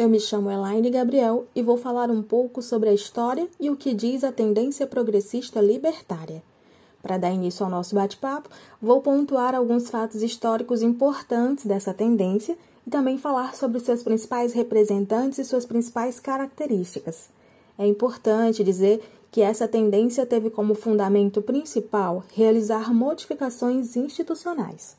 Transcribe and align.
Eu 0.00 0.08
me 0.08 0.18
chamo 0.18 0.50
Elaine 0.50 0.88
Gabriel 0.88 1.44
e 1.54 1.60
vou 1.60 1.76
falar 1.76 2.10
um 2.10 2.22
pouco 2.22 2.62
sobre 2.62 2.88
a 2.88 2.94
história 2.94 3.46
e 3.60 3.68
o 3.68 3.76
que 3.76 3.92
diz 3.92 4.24
a 4.24 4.32
tendência 4.32 4.86
progressista 4.86 5.60
libertária. 5.60 6.42
Para 7.02 7.18
dar 7.18 7.30
início 7.30 7.62
ao 7.66 7.70
nosso 7.70 7.94
bate-papo, 7.94 8.48
vou 8.80 9.02
pontuar 9.02 9.54
alguns 9.54 9.90
fatos 9.90 10.22
históricos 10.22 10.80
importantes 10.80 11.66
dessa 11.66 11.92
tendência 11.92 12.56
e 12.86 12.90
também 12.90 13.18
falar 13.18 13.54
sobre 13.54 13.78
seus 13.78 14.02
principais 14.02 14.54
representantes 14.54 15.38
e 15.38 15.44
suas 15.44 15.66
principais 15.66 16.18
características. 16.18 17.28
É 17.78 17.86
importante 17.86 18.64
dizer 18.64 19.02
que 19.30 19.42
essa 19.42 19.68
tendência 19.68 20.24
teve 20.24 20.48
como 20.48 20.74
fundamento 20.74 21.42
principal 21.42 22.24
realizar 22.34 22.90
modificações 22.94 23.96
institucionais. 23.96 24.96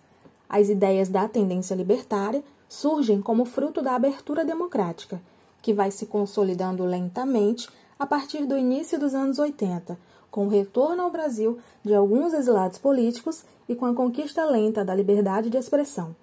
As 0.47 0.70
ideias 0.70 1.09
da 1.09 1.27
tendência 1.27 1.73
libertária 1.73 2.43
surgem 2.71 3.21
como 3.21 3.43
fruto 3.43 3.81
da 3.81 3.95
abertura 3.95 4.45
democrática, 4.45 5.21
que 5.61 5.73
vai 5.73 5.91
se 5.91 6.05
consolidando 6.05 6.85
lentamente 6.85 7.67
a 7.99 8.05
partir 8.05 8.45
do 8.45 8.57
início 8.57 8.97
dos 8.97 9.13
anos 9.13 9.39
80, 9.39 9.99
com 10.31 10.45
o 10.45 10.49
retorno 10.49 11.03
ao 11.03 11.11
Brasil 11.11 11.59
de 11.84 11.94
alguns 11.94 12.34
exilados 12.34 12.77
políticos 12.77 13.44
e 13.67 13.75
com 13.75 13.85
a 13.85 13.94
conquista 13.94 14.45
lenta 14.45 14.85
da 14.85 14.95
liberdade 14.95 15.49
de 15.49 15.57
expressão. 15.57 16.16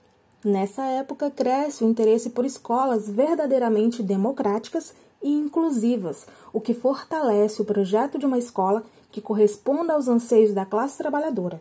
Nessa 0.43 0.85
época, 0.87 1.31
cresce 1.31 1.85
o 1.85 1.87
interesse 1.87 2.31
por 2.31 2.47
escolas 2.47 3.11
verdadeiramente 3.11 4.03
democráticas 4.03 4.95
e 5.23 5.31
inclusivas, 5.31 6.27
o 6.51 6.63
que 6.63 6.73
fortalece 6.73 7.61
o 7.61 7.65
projeto 7.67 8.19
de 8.19 8.25
uma 8.25 8.39
escola 8.39 8.83
que 9.13 9.21
corresponda 9.21 9.93
aos 9.93 10.09
anseios 10.09 10.55
da 10.55 10.65
classe 10.65 10.97
trabalhadora, 10.97 11.61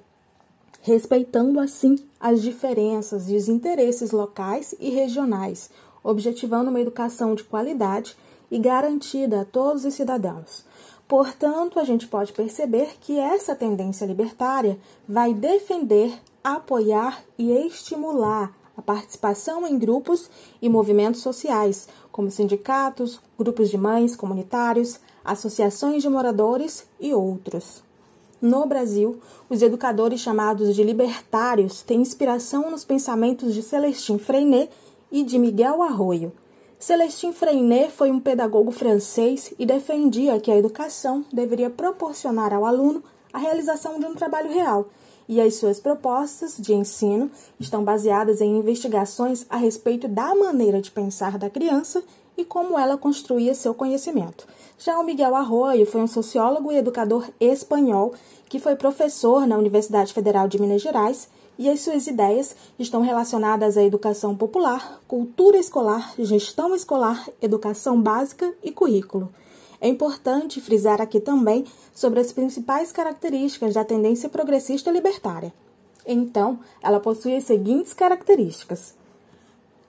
respeitando 0.87 1.59
assim 1.59 1.97
as 2.17 2.41
diferenças 2.41 3.29
e 3.29 3.35
os 3.35 3.49
interesses 3.49 4.11
locais 4.11 4.73
e 4.79 4.89
regionais, 4.89 5.69
objetivando 6.01 6.69
uma 6.69 6.79
educação 6.79 7.35
de 7.35 7.43
qualidade 7.43 8.15
e 8.49 8.57
garantida 8.57 9.41
a 9.41 9.45
todos 9.45 9.83
os 9.83 9.93
cidadãos. 9.93 10.65
Portanto, 11.05 11.77
a 11.77 11.83
gente 11.83 12.07
pode 12.07 12.31
perceber 12.31 12.95
que 13.01 13.19
essa 13.19 13.53
tendência 13.53 14.05
libertária 14.05 14.79
vai 15.05 15.33
defender, 15.33 16.17
apoiar 16.41 17.21
e 17.37 17.51
estimular 17.51 18.55
a 18.77 18.81
participação 18.81 19.67
em 19.67 19.77
grupos 19.77 20.29
e 20.61 20.69
movimentos 20.69 21.19
sociais, 21.19 21.89
como 22.13 22.31
sindicatos, 22.31 23.19
grupos 23.37 23.69
de 23.69 23.77
mães 23.77 24.15
comunitários, 24.15 25.01
associações 25.25 26.01
de 26.01 26.07
moradores 26.07 26.87
e 26.97 27.13
outros. 27.13 27.85
No 28.41 28.67
Brasil, 28.67 29.19
os 29.49 29.63
educadores 29.63 30.19
chamados 30.19 30.75
de 30.75 30.83
libertários 30.83 31.81
têm 31.81 32.01
inspiração 32.01 32.69
nos 32.69 32.85
pensamentos 32.85 33.51
de 33.51 33.63
Celestin 33.63 34.19
Freinet 34.19 34.69
e 35.11 35.23
de 35.23 35.39
Miguel 35.39 35.81
Arroyo. 35.81 36.31
Celestin 36.77 37.33
Freinet 37.33 37.91
foi 37.91 38.11
um 38.11 38.19
pedagogo 38.19 38.71
francês 38.71 39.51
e 39.57 39.65
defendia 39.65 40.39
que 40.39 40.51
a 40.51 40.57
educação 40.57 41.25
deveria 41.33 41.71
proporcionar 41.71 42.53
ao 42.53 42.63
aluno 42.63 43.03
a 43.33 43.39
realização 43.39 43.99
de 43.99 44.05
um 44.05 44.13
trabalho 44.13 44.51
real 44.51 44.87
e 45.27 45.41
as 45.41 45.55
suas 45.55 45.79
propostas 45.79 46.55
de 46.57 46.73
ensino 46.73 47.31
estão 47.59 47.83
baseadas 47.83 48.39
em 48.39 48.57
investigações 48.59 49.47
a 49.49 49.57
respeito 49.57 50.07
da 50.07 50.33
maneira 50.35 50.79
de 50.79 50.91
pensar 50.91 51.37
da 51.39 51.49
criança 51.49 52.03
e 52.37 52.45
como 52.45 52.77
ela 52.77 52.97
construía 52.97 53.55
seu 53.55 53.73
conhecimento. 53.73 54.47
Já 54.77 54.99
o 54.99 55.03
Miguel 55.03 55.35
Arroyo 55.35 55.85
foi 55.85 56.01
um 56.01 56.07
sociólogo 56.07 56.71
e 56.71 56.77
educador 56.77 57.27
espanhol 57.39 58.13
que 58.47 58.59
foi 58.59 58.75
professor 58.75 59.47
na 59.47 59.57
Universidade 59.57 60.13
Federal 60.13 60.47
de 60.47 60.61
Minas 60.61 60.81
Gerais 60.81 61.27
e 61.57 61.67
as 61.67 61.79
suas 61.79 62.05
ideias 62.05 62.55
estão 62.77 63.01
relacionadas 63.01 63.77
à 63.77 63.83
educação 63.83 64.35
popular, 64.35 65.01
cultura 65.07 65.57
escolar, 65.57 66.13
gestão 66.19 66.75
escolar, 66.75 67.27
educação 67.41 67.99
básica 67.99 68.53
e 68.63 68.71
currículo. 68.71 69.29
É 69.81 69.87
importante 69.87 70.61
frisar 70.61 71.01
aqui 71.01 71.19
também 71.19 71.65
sobre 71.93 72.19
as 72.19 72.31
principais 72.31 72.91
características 72.91 73.73
da 73.73 73.83
tendência 73.83 74.29
progressista 74.29 74.91
libertária. 74.91 75.53
Então, 76.05 76.59
ela 76.81 76.99
possui 76.99 77.35
as 77.35 77.43
seguintes 77.43 77.93
características: 77.93 78.95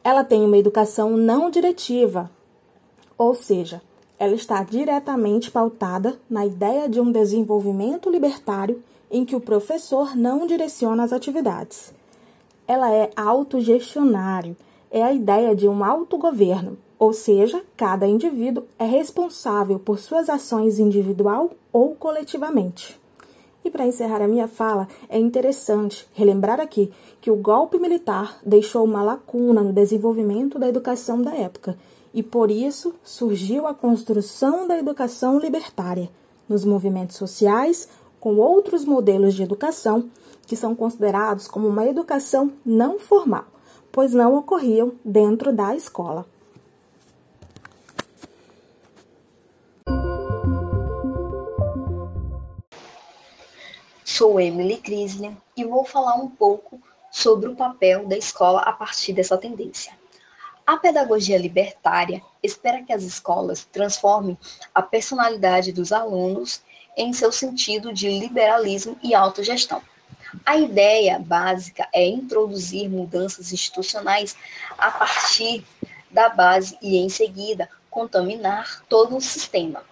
ela 0.03 0.25
tem 0.25 0.43
uma 0.43 0.59
educação 0.59 1.17
não 1.17 1.51
diretiva, 1.51 2.31
ou 3.19 3.35
seja, 3.35 3.83
ela 4.19 4.35
está 4.35 4.63
diretamente 4.63 5.51
pautada 5.51 6.19
na 6.31 6.47
ideia 6.47 6.89
de 6.89 7.01
um 7.01 7.13
desenvolvimento 7.13 8.09
libertário 8.09 8.83
em 9.11 9.25
que 9.25 9.37
o 9.37 9.41
professor 9.41 10.17
não 10.17 10.47
direciona 10.47 11.03
as 11.03 11.13
atividades. 11.13 11.93
Ela 12.67 12.93
é 12.93 13.11
autogestionário, 13.17 14.57
é 14.91 15.03
a 15.03 15.13
ideia 15.13 15.55
de 15.55 15.69
um 15.69 15.85
autogoverno, 15.85 16.79
ou 16.99 17.13
seja, 17.13 17.63
cada 17.77 18.07
indivíduo 18.07 18.65
é 18.79 18.85
responsável 18.85 19.79
por 19.79 19.99
suas 19.99 20.29
ações 20.29 20.79
individual 20.79 21.51
ou 21.73 21.95
coletivamente. 21.95 22.99
E 23.65 23.71
para 23.71 23.87
encerrar 23.87 24.23
a 24.23 24.29
minha 24.29 24.49
fala, 24.49 24.89
é 25.09 25.19
interessante 25.19 26.07
relembrar 26.15 26.61
aqui 26.61 26.91
que 27.21 27.31
o 27.31 27.37
golpe 27.37 27.79
militar 27.79 28.39
deixou 28.45 28.85
uma 28.85 29.03
lacuna 29.03 29.63
no 29.63 29.73
desenvolvimento 29.73 30.59
da 30.59 30.69
educação 30.69 31.21
da 31.21 31.35
época, 31.35 31.77
e 32.13 32.23
por 32.23 32.51
isso 32.51 32.95
surgiu 33.03 33.67
a 33.67 33.75
construção 33.75 34.67
da 34.67 34.79
educação 34.79 35.39
libertária 35.39 36.11
nos 36.49 36.65
movimentos 36.65 37.17
sociais, 37.17 37.89
com 38.19 38.37
outros 38.37 38.85
modelos 38.85 39.35
de 39.35 39.43
educação 39.43 40.11
que 40.47 40.57
são 40.57 40.75
considerados 40.75 41.47
como 41.47 41.69
uma 41.69 41.87
educação 41.87 42.53
não 42.65 42.99
formal, 42.99 43.45
pois 43.93 44.15
não 44.15 44.35
ocorriam 44.35 44.93
dentro 45.05 45.53
da 45.53 45.77
escola. 45.77 46.27
Sou 54.05 54.41
Emily 54.41 54.79
Crisler 54.79 55.33
e 55.57 55.65
vou 55.65 55.85
falar 55.85 56.15
um 56.17 56.29
pouco 56.29 56.81
sobre 57.11 57.49
o 57.49 57.55
papel 57.55 58.07
da 58.07 58.17
escola 58.17 58.61
a 58.63 58.73
partir 58.73 59.13
dessa 59.13 59.37
tendência. 59.37 59.98
A 60.69 60.77
pedagogia 60.77 61.39
libertária 61.39 62.23
espera 62.43 62.83
que 62.83 62.93
as 62.93 63.03
escolas 63.03 63.67
transformem 63.73 64.37
a 64.75 64.83
personalidade 64.83 65.73
dos 65.73 65.93
alunos 65.93 66.61
em 66.95 67.11
seu 67.15 67.33
sentido 67.33 67.91
de 67.91 68.07
liberalismo 68.11 68.95
e 69.03 69.15
autogestão. 69.15 69.81
A 70.45 70.59
ideia 70.59 71.19
básica 71.19 71.89
é 71.91 72.05
introduzir 72.07 72.87
mudanças 72.91 73.51
institucionais 73.51 74.37
a 74.77 74.91
partir 74.91 75.65
da 76.11 76.29
base 76.29 76.77
e, 76.83 76.99
em 76.99 77.09
seguida, 77.09 77.67
contaminar 77.89 78.85
todo 78.91 79.17
o 79.17 79.23
sistema. 79.23 79.83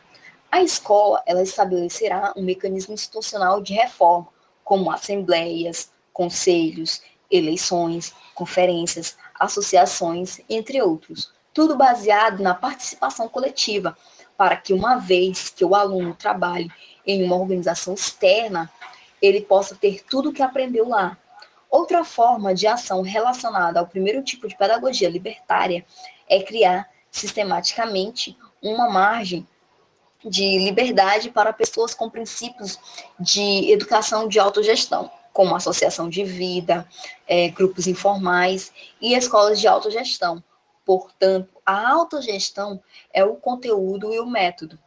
A 0.52 0.62
escola 0.62 1.22
ela 1.24 1.42
estabelecerá 1.42 2.34
um 2.36 2.42
mecanismo 2.42 2.92
institucional 2.92 3.62
de 3.62 3.72
reforma, 3.72 4.28
como 4.62 4.90
assembleias, 4.90 5.90
conselhos, 6.12 7.00
eleições, 7.30 8.14
conferências, 8.34 9.16
associações, 9.38 10.40
entre 10.48 10.80
outros. 10.80 11.32
Tudo 11.52 11.76
baseado 11.76 12.42
na 12.42 12.54
participação 12.54 13.28
coletiva, 13.28 13.96
para 14.36 14.56
que 14.56 14.72
uma 14.72 14.96
vez 14.96 15.48
que 15.48 15.64
o 15.64 15.74
aluno 15.74 16.14
trabalhe 16.14 16.70
em 17.06 17.24
uma 17.24 17.36
organização 17.36 17.94
externa, 17.94 18.70
ele 19.20 19.40
possa 19.40 19.74
ter 19.74 20.04
tudo 20.04 20.30
o 20.30 20.32
que 20.32 20.42
aprendeu 20.42 20.88
lá. 20.88 21.16
Outra 21.70 22.04
forma 22.04 22.54
de 22.54 22.66
ação 22.66 23.02
relacionada 23.02 23.80
ao 23.80 23.86
primeiro 23.86 24.22
tipo 24.22 24.46
de 24.46 24.56
pedagogia 24.56 25.08
libertária 25.08 25.84
é 26.28 26.42
criar 26.42 26.88
sistematicamente 27.10 28.36
uma 28.62 28.88
margem 28.88 29.46
de 30.24 30.58
liberdade 30.58 31.30
para 31.30 31.52
pessoas 31.52 31.94
com 31.94 32.10
princípios 32.10 32.78
de 33.18 33.70
educação 33.70 34.28
de 34.28 34.38
autogestão, 34.38 35.10
como 35.36 35.54
associação 35.54 36.08
de 36.08 36.24
vida, 36.24 36.88
é, 37.28 37.50
grupos 37.50 37.86
informais 37.86 38.72
e 38.98 39.12
escolas 39.12 39.60
de 39.60 39.68
autogestão. 39.68 40.42
Portanto, 40.82 41.58
a 41.66 41.90
autogestão 41.90 42.82
é 43.12 43.22
o 43.22 43.34
conteúdo 43.34 44.14
e 44.14 44.18
o 44.18 44.24
método, 44.24 44.78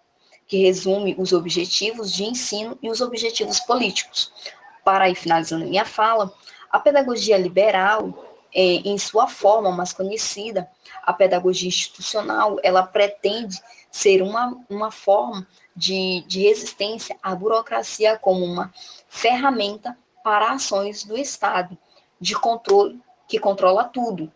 que 0.48 0.64
resume 0.64 1.16
os 1.20 1.34
objetivos 1.34 2.12
de 2.12 2.24
ensino 2.24 2.76
e 2.82 2.90
os 2.90 3.00
objetivos 3.00 3.60
políticos. 3.60 4.34
Para 4.84 5.08
ir 5.08 5.14
finalizando 5.14 5.68
minha 5.68 5.86
fala, 5.86 6.34
a 6.72 6.80
pedagogia 6.80 7.38
liberal, 7.38 8.26
é, 8.52 8.60
em 8.60 8.98
sua 8.98 9.28
forma 9.28 9.72
mais 9.72 9.94
conhecida, 9.94 10.68
a 11.04 11.14
pedagogia 11.14 11.70
institucional, 11.70 12.58
ela 12.64 12.82
pretende 12.82 13.62
ser 13.92 14.24
uma, 14.24 14.58
uma 14.68 14.90
forma 14.90 15.48
de, 15.76 16.24
de 16.28 16.42
resistência 16.42 17.16
à 17.22 17.36
burocracia 17.36 18.18
como 18.18 18.44
uma 18.44 18.74
ferramenta 19.08 19.96
para 20.24 20.52
ações 20.52 21.04
do 21.04 21.18
Estado 21.18 21.78
de 22.20 22.36
controle 22.36 23.02
que 23.28 23.40
controla 23.40 23.84
tudo, 23.84 24.32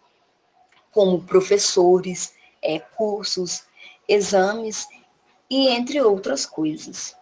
como 0.92 1.24
professores, 1.24 2.36
é, 2.62 2.80
cursos, 2.80 3.66
exames 4.08 4.88
e 5.50 5.68
entre 5.70 6.02
outras 6.02 6.46
coisas. 6.46 7.16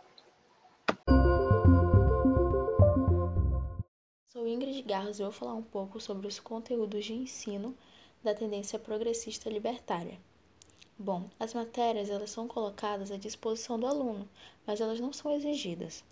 Sou 4.28 4.48
Ingrid 4.48 4.82
Garros 4.84 5.20
e 5.20 5.24
vou 5.24 5.32
falar 5.32 5.56
um 5.56 5.64
pouco 5.64 6.00
sobre 6.00 6.28
os 6.28 6.40
conteúdos 6.40 7.06
de 7.06 7.14
ensino 7.14 7.76
da 8.24 8.36
tendência 8.36 8.78
progressista 8.78 9.50
libertária. 9.50 10.20
Bom, 11.04 11.28
as 11.40 11.56
matérias 11.56 12.12
elas 12.12 12.30
são 12.30 12.48
colocadas 12.48 13.10
à 13.10 13.18
disposição 13.18 13.80
do 13.80 13.88
aluno, 13.88 14.30
mas 14.68 14.80
elas 14.80 15.00
não 15.00 15.12
são 15.12 15.32
exigidas. 15.32 16.04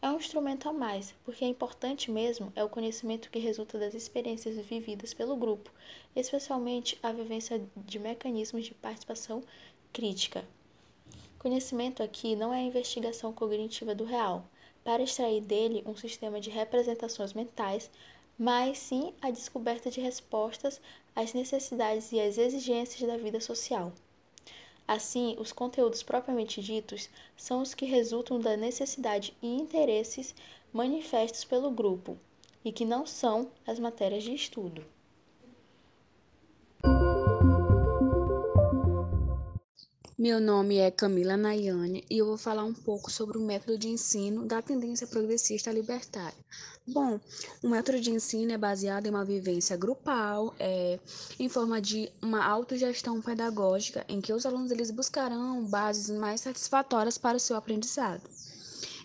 É 0.00 0.08
um 0.08 0.16
instrumento 0.16 0.66
a 0.66 0.72
mais, 0.72 1.14
porque 1.22 1.44
é 1.44 1.48
importante 1.48 2.10
mesmo 2.10 2.50
é 2.56 2.64
o 2.64 2.68
conhecimento 2.70 3.30
que 3.30 3.38
resulta 3.38 3.78
das 3.78 3.92
experiências 3.92 4.56
vividas 4.64 5.12
pelo 5.12 5.36
grupo, 5.36 5.70
especialmente 6.16 6.98
a 7.02 7.12
vivência 7.12 7.62
de 7.76 7.98
mecanismos 7.98 8.64
de 8.64 8.72
participação 8.72 9.42
crítica. 9.92 10.42
Conhecimento 11.38 12.02
aqui 12.02 12.34
não 12.34 12.54
é 12.54 12.60
a 12.60 12.62
investigação 12.62 13.34
cognitiva 13.34 13.94
do 13.94 14.06
real, 14.06 14.46
para 14.82 15.02
extrair 15.02 15.42
dele 15.42 15.84
um 15.84 15.94
sistema 15.94 16.40
de 16.40 16.48
representações 16.48 17.34
mentais, 17.34 17.90
mas 18.38 18.78
sim 18.78 19.12
a 19.20 19.30
descoberta 19.30 19.90
de 19.90 20.00
respostas 20.00 20.80
às 21.14 21.34
necessidades 21.34 22.12
e 22.12 22.18
às 22.18 22.38
exigências 22.38 23.06
da 23.06 23.18
vida 23.18 23.42
social. 23.42 23.92
Assim, 24.88 25.36
os 25.38 25.52
conteúdos 25.52 26.02
propriamente 26.02 26.62
ditos 26.62 27.10
são 27.36 27.60
os 27.60 27.74
que 27.74 27.84
resultam 27.84 28.40
da 28.40 28.56
necessidade 28.56 29.36
e 29.42 29.46
interesses 29.46 30.34
manifestos 30.72 31.44
pelo 31.44 31.70
grupo, 31.70 32.16
e 32.64 32.72
que 32.72 32.86
não 32.86 33.06
são 33.06 33.50
as 33.66 33.78
matérias 33.78 34.24
de 34.24 34.32
estudo. 34.32 34.82
Meu 40.16 40.40
nome 40.40 40.78
é 40.78 40.90
Camila 40.90 41.36
Nayane 41.36 42.02
e 42.10 42.16
eu 42.16 42.26
vou 42.26 42.38
falar 42.38 42.64
um 42.64 42.74
pouco 42.74 43.10
sobre 43.10 43.36
o 43.36 43.42
método 43.42 43.76
de 43.76 43.88
ensino 43.88 44.46
da 44.46 44.62
tendência 44.62 45.06
progressista 45.06 45.70
libertária. 45.70 46.38
Bom, 46.90 47.20
o 47.62 47.68
método 47.68 48.00
de 48.00 48.10
ensino 48.10 48.50
é 48.50 48.56
baseado 48.56 49.04
em 49.04 49.10
uma 49.10 49.22
vivência 49.22 49.76
grupal, 49.76 50.54
é, 50.58 50.98
em 51.38 51.46
forma 51.46 51.82
de 51.82 52.10
uma 52.22 52.42
autogestão 52.42 53.20
pedagógica, 53.20 54.06
em 54.08 54.22
que 54.22 54.32
os 54.32 54.46
alunos 54.46 54.70
eles 54.70 54.90
buscarão 54.90 55.62
bases 55.66 56.08
mais 56.08 56.40
satisfatórias 56.40 57.18
para 57.18 57.36
o 57.36 57.40
seu 57.40 57.56
aprendizado, 57.56 58.22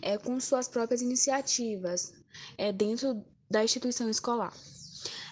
é, 0.01 0.17
com 0.17 0.39
suas 0.39 0.69
próprias 0.69 1.01
iniciativas 1.01 2.13
é, 2.57 2.71
dentro 2.71 3.21
da 3.51 3.65
instituição 3.65 4.09
escolar. 4.09 4.53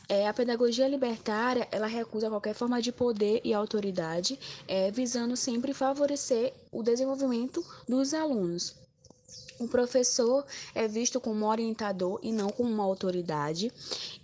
É, 0.10 0.28
a 0.28 0.34
pedagogia 0.34 0.90
libertária 0.90 1.70
ela 1.72 1.88
recusa 1.88 2.30
qualquer 2.30 2.54
forma 2.54 2.82
de 2.82 2.92
poder 2.92 3.40
e 3.46 3.54
autoridade, 3.54 4.38
é, 4.68 4.92
visando 4.92 5.38
sempre 5.38 5.74
favorecer 5.74 6.54
o 6.70 6.84
desenvolvimento 6.84 7.66
dos 7.88 8.14
alunos. 8.14 8.81
O 9.62 9.68
professor 9.68 10.44
é 10.74 10.88
visto 10.88 11.22
como 11.22 11.46
orientador 11.46 12.20
e 12.24 12.32
não 12.32 12.50
como 12.50 12.68
uma 12.68 12.84
autoridade, 12.84 13.72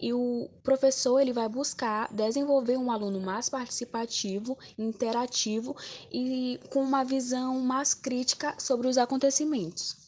e 0.01 0.11
o 0.11 0.49
professor 0.63 1.19
ele 1.19 1.31
vai 1.31 1.47
buscar 1.47 2.11
desenvolver 2.11 2.75
um 2.75 2.91
aluno 2.91 3.19
mais 3.19 3.47
participativo, 3.47 4.57
interativo 4.79 5.77
e 6.11 6.59
com 6.71 6.81
uma 6.81 7.03
visão 7.03 7.59
mais 7.59 7.93
crítica 7.93 8.55
sobre 8.57 8.87
os 8.87 8.97
acontecimentos. 8.97 10.06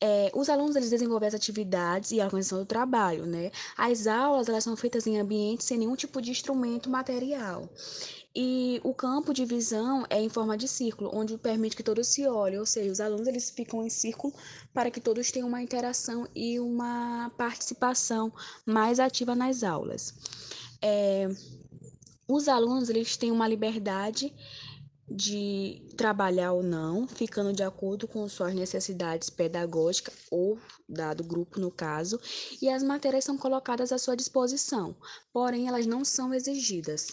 É, 0.00 0.30
os 0.34 0.48
alunos 0.48 0.76
eles 0.76 0.88
desenvolvem 0.88 1.28
as 1.28 1.34
atividades 1.34 2.10
e 2.10 2.20
a 2.20 2.24
organização 2.24 2.58
do 2.58 2.64
trabalho, 2.64 3.26
né? 3.26 3.50
As 3.76 4.06
aulas 4.06 4.48
elas 4.48 4.64
são 4.64 4.74
feitas 4.74 5.06
em 5.06 5.18
ambientes 5.18 5.66
sem 5.66 5.76
nenhum 5.76 5.94
tipo 5.94 6.22
de 6.22 6.30
instrumento 6.30 6.88
material. 6.88 7.68
E 8.34 8.80
o 8.84 8.94
campo 8.94 9.34
de 9.34 9.44
visão 9.44 10.06
é 10.08 10.20
em 10.22 10.28
forma 10.28 10.56
de 10.56 10.68
círculo, 10.68 11.10
onde 11.12 11.36
permite 11.36 11.76
que 11.76 11.82
todos 11.82 12.06
se 12.06 12.26
olhem, 12.26 12.60
ou 12.60 12.66
seja, 12.66 12.90
os 12.90 13.00
alunos 13.00 13.26
eles 13.26 13.50
ficam 13.50 13.84
em 13.84 13.90
círculo 13.90 14.32
para 14.72 14.90
que 14.90 15.00
todos 15.00 15.30
tenham 15.30 15.48
uma 15.48 15.60
interação 15.60 16.28
e 16.34 16.60
uma 16.60 17.30
participação 17.36 18.32
mais 18.64 19.00
ativa 19.00 19.34
nas 19.34 19.64
aulas. 19.64 20.14
É, 20.80 21.28
os 22.28 22.46
alunos 22.46 22.88
eles 22.88 23.16
têm 23.16 23.32
uma 23.32 23.48
liberdade 23.48 24.32
de 25.10 25.82
trabalhar 25.96 26.52
ou 26.52 26.62
não, 26.62 27.06
ficando 27.08 27.52
de 27.52 27.64
acordo 27.64 28.06
com 28.06 28.28
suas 28.28 28.54
necessidades 28.54 29.28
pedagógicas 29.28 30.14
ou 30.30 30.58
dado 30.88 31.24
grupo 31.24 31.58
no 31.58 31.70
caso, 31.70 32.20
e 32.62 32.68
as 32.68 32.82
matérias 32.82 33.24
são 33.24 33.36
colocadas 33.36 33.90
à 33.92 33.98
sua 33.98 34.16
disposição, 34.16 34.96
porém 35.32 35.66
elas 35.66 35.86
não 35.86 36.04
são 36.04 36.32
exigidas. 36.32 37.08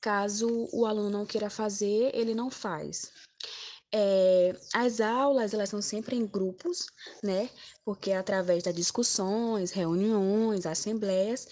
Caso 0.00 0.68
o 0.72 0.86
aluno 0.86 1.10
não 1.10 1.26
queira 1.26 1.50
fazer, 1.50 2.10
ele 2.14 2.34
não 2.34 2.50
faz. 2.50 3.12
É, 3.92 4.54
as 4.74 5.00
aulas 5.00 5.52
elas 5.52 5.68
são 5.68 5.80
sempre 5.80 6.14
em 6.16 6.26
grupos, 6.26 6.86
né? 7.22 7.50
Porque 7.84 8.10
é 8.10 8.16
através 8.16 8.62
das 8.62 8.74
discussões, 8.74 9.70
reuniões, 9.70 10.66
assembleias, 10.66 11.48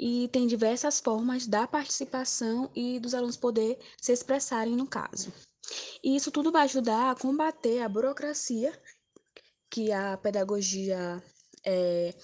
e 0.00 0.28
tem 0.28 0.46
diversas 0.46 0.98
formas 0.98 1.46
da 1.46 1.66
participação 1.66 2.70
e 2.74 2.98
dos 2.98 3.12
alunos 3.12 3.36
poder 3.36 3.78
se 4.00 4.12
expressarem 4.12 4.74
no 4.74 4.86
caso. 4.86 5.30
E 6.02 6.16
isso 6.16 6.30
tudo 6.30 6.50
vai 6.50 6.62
ajudar 6.62 7.10
a 7.10 7.14
combater 7.14 7.82
a 7.82 7.88
burocracia 7.88 8.72
que 9.70 9.92
a 9.92 10.16
pedagogia 10.16 11.22
é, 11.64 12.14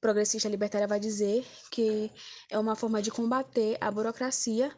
progressista 0.00 0.48
libertária 0.48 0.86
vai 0.86 1.00
dizer 1.00 1.44
que 1.72 2.12
é 2.48 2.56
uma 2.56 2.76
forma 2.76 3.02
de 3.02 3.10
combater 3.10 3.76
a 3.80 3.90
burocracia 3.90 4.72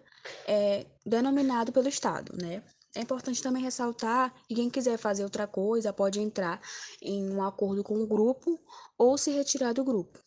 é, 0.47 0.87
denominado 1.05 1.71
pelo 1.71 1.87
Estado, 1.87 2.33
né? 2.41 2.65
É 2.97 3.03
importante 3.03 3.43
também 3.43 3.63
ressaltar 3.63 4.35
que 4.49 4.55
quem 4.55 4.71
quiser 4.71 4.97
fazer 4.97 5.23
outra 5.23 5.47
coisa 5.47 5.93
pode 5.93 6.19
entrar 6.19 6.61
em 7.03 7.31
um 7.31 7.43
acordo 7.43 7.85
com 7.85 8.03
o 8.03 8.07
grupo 8.07 8.59
ou 8.97 9.19
se 9.19 9.31
retirar 9.31 9.75
do 9.75 9.85
grupo. 9.85 10.19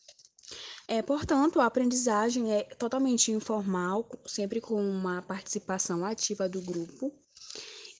É, 0.87 1.01
portanto, 1.01 1.59
a 1.59 1.65
aprendizagem 1.65 2.53
é 2.53 2.63
totalmente 2.63 3.31
informal, 3.31 4.09
sempre 4.25 4.59
com 4.59 4.81
uma 4.81 5.21
participação 5.21 6.03
ativa 6.03 6.49
do 6.49 6.61
grupo, 6.61 7.13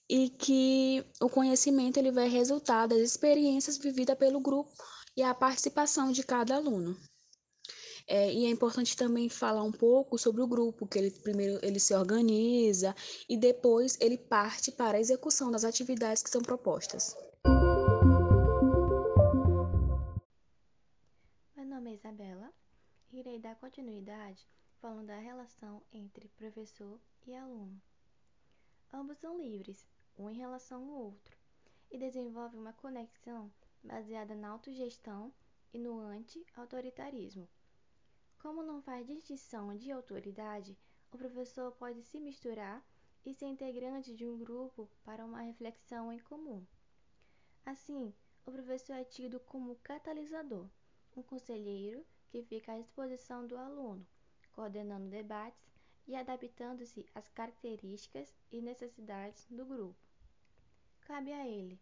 e 0.10 0.30
que 0.30 1.06
o 1.22 1.30
conhecimento 1.30 1.98
ele 1.98 2.12
vai 2.12 2.28
resultar 2.28 2.88
das 2.88 3.00
experiências 3.00 3.78
vividas 3.78 4.18
pelo 4.18 4.42
grupo 4.42 4.72
e 5.16 5.24
a 5.24 5.34
participação 5.34 6.12
de 6.12 6.24
cada 6.24 6.56
aluno. 6.56 6.98
É, 8.08 8.34
e 8.34 8.46
é 8.46 8.50
importante 8.50 8.98
também 8.98 9.30
falar 9.30 9.64
um 9.64 9.72
pouco 9.72 10.18
sobre 10.18 10.42
o 10.42 10.48
grupo, 10.48 10.86
que 10.86 10.98
ele 11.00 11.12
primeiro 11.12 11.60
ele 11.64 11.80
se 11.80 11.94
organiza 11.94 12.94
e 13.30 13.38
depois 13.38 13.98
ele 14.02 14.18
parte 14.18 14.70
para 14.72 14.98
a 14.98 15.00
execução 15.00 15.50
das 15.50 15.64
atividades 15.64 16.22
que 16.22 16.30
são 16.30 16.42
propostas. 16.42 17.16
Meu 21.56 21.66
nome 21.66 21.92
é 21.92 21.94
Isabela 21.94 22.52
irei 23.14 23.40
dar 23.40 23.56
continuidade 23.56 24.48
falando 24.80 25.08
da 25.08 25.18
relação 25.18 25.82
entre 25.92 26.28
professor 26.30 27.00
e 27.28 27.36
aluno. 27.36 27.82
Ambos 28.92 29.18
são 29.20 29.40
livres, 29.40 29.88
um 30.18 30.30
em 30.30 30.36
relação 30.36 30.84
ao 30.84 31.04
outro, 31.06 31.38
e 31.92 31.98
desenvolvem 31.98 32.60
uma 32.60 32.74
conexão 32.74 33.52
baseada 33.84 34.36
na 34.36 34.50
autogestão 34.50 35.34
e 35.74 35.80
no 35.80 36.00
anti-autoritarismo. 36.00 37.48
Como 38.40 38.64
não 38.64 38.82
faz 38.82 39.06
distinção 39.06 39.76
de 39.78 39.92
autoridade, 39.92 40.78
o 41.12 41.18
professor 41.18 41.72
pode 41.74 42.02
se 42.04 42.20
misturar 42.20 42.84
e 43.26 43.34
ser 43.34 43.46
integrante 43.46 44.16
de 44.16 44.28
um 44.28 44.40
grupo 44.40 44.90
para 45.04 45.26
uma 45.26 45.42
reflexão 45.42 46.12
em 46.12 46.20
comum. 46.20 46.66
Assim, 47.66 48.14
o 48.46 48.52
professor 48.52 48.94
é 48.94 49.04
tido 49.04 49.40
como 49.40 49.76
catalisador, 49.84 50.68
um 51.16 51.22
conselheiro 51.22 52.04
que 52.32 52.42
fica 52.44 52.72
à 52.72 52.80
disposição 52.80 53.46
do 53.46 53.58
aluno, 53.58 54.08
coordenando 54.54 55.10
debates 55.10 55.62
e 56.08 56.16
adaptando-se 56.16 57.06
às 57.14 57.28
características 57.28 58.34
e 58.52 58.62
necessidades 58.62 59.46
do 59.50 59.66
grupo. 59.66 60.00
Cabe 61.02 61.34
a 61.34 61.48
ele 61.48 61.78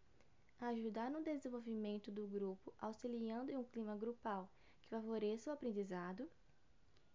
ajudar 0.60 1.10
no 1.10 1.22
desenvolvimento 1.22 2.10
do 2.10 2.26
grupo, 2.26 2.74
auxiliando 2.78 3.50
em 3.50 3.56
um 3.56 3.64
clima 3.64 3.96
grupal 3.96 4.50
que 4.82 4.88
favoreça 4.88 5.50
o 5.50 5.52
aprendizado, 5.54 6.28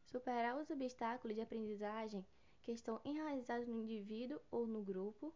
superar 0.06 0.58
os 0.58 0.70
obstáculos 0.70 1.36
de 1.36 1.42
aprendizagem 1.42 2.26
que 2.64 2.72
estão 2.72 3.02
enraizados 3.04 3.68
no 3.68 3.82
indivíduo 3.82 4.40
ou 4.50 4.66
no 4.66 4.82
grupo 4.82 5.34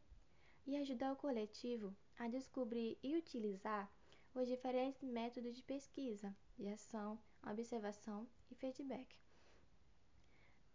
e 0.65 0.77
ajudar 0.77 1.11
o 1.11 1.17
coletivo 1.17 1.95
a 2.17 2.27
descobrir 2.27 2.97
e 3.03 3.15
utilizar 3.15 3.91
os 4.33 4.47
diferentes 4.47 5.03
métodos 5.03 5.55
de 5.55 5.63
pesquisa, 5.63 6.35
de 6.57 6.67
ação 6.67 7.19
observação 7.43 8.27
e 8.51 8.55
feedback. 8.55 9.17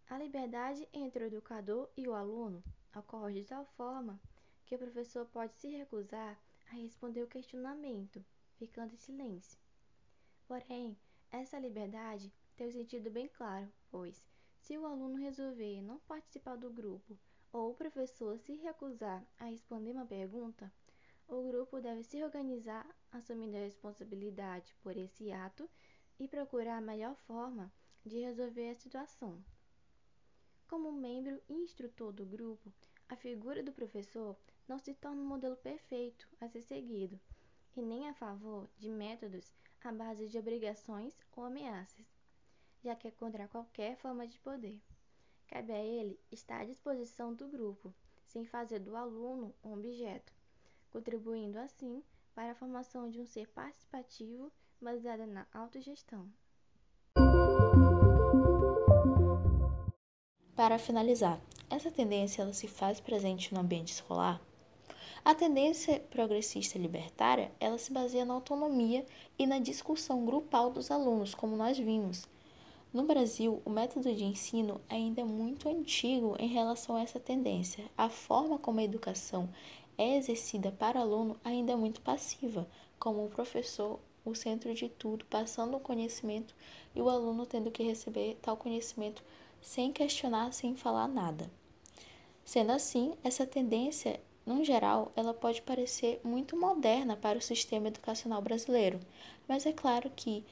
A 0.09 0.19
liberdade 0.19 0.89
entre 0.93 1.25
o 1.25 1.27
educador 1.27 1.91
e 1.97 2.07
o 2.07 2.15
aluno 2.15 2.63
ocorre 2.95 3.43
de 3.43 3.49
tal 3.49 3.65
forma 3.65 4.21
que 4.65 4.75
o 4.75 4.79
professor 4.79 5.27
pode 5.27 5.55
se 5.57 5.69
recusar 5.69 6.39
a 6.71 6.75
responder 6.75 7.23
o 7.23 7.29
questionamento, 7.29 8.25
ficando 8.57 8.95
em 8.95 8.99
silêncio. 8.99 9.59
Porém, 10.47 10.97
essa 11.31 11.59
liberdade 11.59 12.33
tem 12.57 12.69
um 12.69 12.73
sentido 12.73 13.11
bem 13.11 13.29
claro, 13.29 13.71
pois, 13.91 14.27
se 14.59 14.77
o 14.79 14.87
aluno 14.87 15.17
resolver 15.17 15.83
não 15.83 15.99
participar 16.01 16.57
do 16.57 16.71
grupo 16.71 17.19
ou 17.53 17.71
o 17.71 17.75
professor 17.75 18.39
se 18.39 18.55
recusar 18.57 19.25
a 19.39 19.45
responder 19.47 19.93
uma 19.93 20.07
pergunta, 20.07 20.73
o 21.29 21.43
grupo 21.49 21.81
deve 21.81 22.03
se 22.03 22.23
organizar 22.23 22.87
assumindo 23.11 23.57
a 23.57 23.61
responsabilidade 23.61 24.75
por 24.83 24.97
esse 24.97 25.31
ato 25.33 25.69
e 26.19 26.29
procurar 26.29 26.79
a 26.79 26.81
melhor 26.81 27.15
forma 27.15 27.73
de 28.05 28.21
resolver 28.21 28.71
a 28.71 28.75
situação. 28.75 29.43
Como 30.69 30.93
membro 30.93 31.41
e 31.49 31.55
instrutor 31.55 32.13
do 32.13 32.25
grupo, 32.25 32.73
A 33.07 33.17
figura 33.17 33.63
do 33.63 33.73
professor 33.73 34.37
não 34.67 34.79
se 34.79 34.95
torna 34.95 35.21
um 35.21 35.27
modelo 35.27 35.57
perfeito 35.57 36.27
a 36.41 36.49
ser 36.49 36.63
seguido, 36.63 37.21
e 37.77 37.83
nem 37.83 38.09
a 38.09 38.15
favor 38.15 38.69
de 38.79 38.89
métodos 38.89 39.53
à 39.83 39.93
base 39.93 40.27
de 40.29 40.39
obrigações 40.39 41.15
ou 41.37 41.45
ameaças, 41.45 42.07
já 42.83 42.97
que 42.97 43.07
é 43.07 43.11
contra 43.11 43.47
qualquer 43.47 43.97
forma 43.99 44.27
de 44.27 44.39
poder. 44.39 44.81
Cabe 45.47 45.73
a 45.73 45.85
ele 45.85 46.19
estar 46.33 46.63
à 46.63 46.65
disposição 46.65 47.35
do 47.35 47.47
grupo, 47.47 47.95
sem 48.27 48.47
fazer 48.47 48.79
do 48.79 48.97
aluno 48.97 49.55
um 49.63 49.75
objeto, 49.75 50.34
contribuindo 50.95 51.59
assim 51.59 52.05
para 52.37 52.53
a 52.53 52.55
formação 52.55 53.11
de 53.11 53.21
um 53.21 53.27
ser 53.27 53.49
participativo 53.49 54.53
baseado 54.81 55.27
na 55.27 55.45
autogestão. 55.53 56.31
Para 60.55 60.79
finalizar, 60.79 61.41
essa 61.69 61.91
tendência 61.91 62.43
ela 62.43 62.53
se 62.53 62.69
faz 62.69 63.01
presente 63.01 63.53
no 63.53 63.59
ambiente 63.59 63.93
escolar? 63.93 64.41
A 65.25 65.35
tendência 65.35 65.99
progressista 65.99 66.79
libertária, 66.79 67.51
ela 67.59 67.77
se 67.77 67.93
baseia 67.93 68.25
na 68.25 68.35
autonomia 68.35 69.05
e 69.37 69.49
na 69.49 69.59
discussão 69.59 70.25
grupal 70.25 70.71
dos 70.71 70.93
alunos, 70.93 71.35
como 71.35 71.57
nós 71.57 71.77
vimos. 71.77 72.29
No 72.93 73.03
Brasil, 73.03 73.61
o 73.65 73.71
método 73.71 74.15
de 74.15 74.23
ensino 74.23 74.81
ainda 74.89 75.23
é 75.23 75.25
muito 75.25 75.69
antigo 75.69 76.37
em 76.39 76.47
relação 76.47 76.95
a 76.95 77.03
essa 77.03 77.19
tendência. 77.19 77.85
A 77.99 78.09
forma 78.09 78.57
como 78.57 78.79
a 78.79 78.85
educação 78.85 79.49
é 79.97 80.17
exercida 80.17 80.73
para 80.73 81.01
aluno 81.01 81.37
ainda 81.45 81.73
é 81.73 81.77
muito 81.77 82.01
passiva, 82.01 82.69
como 82.99 83.25
o 83.25 83.29
professor, 83.29 84.01
o 84.25 84.35
centro 84.35 84.75
de 84.75 84.89
tudo, 84.89 85.25
passando 85.27 85.77
o 85.77 85.81
conhecimento 85.81 86.55
e 86.95 87.01
o 87.01 87.09
aluno 87.09 87.47
tendo 87.47 87.71
que 87.71 87.83
receber 87.83 88.39
tal 88.41 88.57
conhecimento 88.57 89.23
sem 89.61 89.93
questionar, 89.93 90.53
sem 90.53 90.75
falar 90.75 91.09
nada. 91.09 91.51
Sendo 92.45 92.73
assim, 92.73 93.15
essa 93.23 93.47
tendência, 93.47 94.21
no 94.45 94.63
geral, 94.65 95.13
ela 95.17 95.33
pode 95.33 95.63
parecer 95.63 96.21
muito 96.23 96.57
moderna 96.57 97.17
para 97.17 97.39
o 97.39 97.43
sistema 97.43 97.89
educacional 97.89 98.43
brasileiro, 98.43 99.01
mas 99.49 99.65
é 99.65 99.73
claro 99.73 100.11
que, 100.15 100.45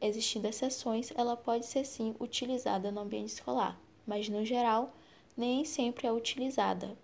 existindo 0.00 0.46
exceções, 0.46 1.12
ela 1.16 1.36
pode 1.36 1.66
ser 1.66 1.84
sim 1.84 2.14
utilizada 2.20 2.92
no 2.92 3.00
ambiente 3.00 3.30
escolar, 3.30 3.80
mas 4.06 4.28
no 4.28 4.44
geral, 4.44 4.94
nem 5.36 5.64
sempre 5.64 6.06
é 6.06 6.12
utilizada. 6.12 6.96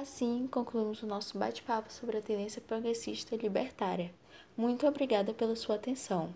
Assim, 0.00 0.48
concluímos 0.50 1.02
o 1.02 1.06
nosso 1.06 1.36
bate-papo 1.36 1.92
sobre 1.92 2.16
a 2.16 2.22
tendência 2.22 2.62
progressista 2.62 3.36
libertária. 3.36 4.10
Muito 4.56 4.86
obrigada 4.86 5.34
pela 5.34 5.54
sua 5.54 5.74
atenção. 5.74 6.32